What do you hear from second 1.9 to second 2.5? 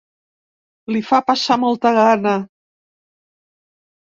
gana.